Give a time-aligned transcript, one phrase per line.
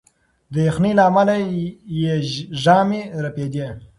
[0.53, 1.35] د یخنۍ له امله
[2.01, 2.13] یې
[2.61, 3.67] ژامې رپېدې.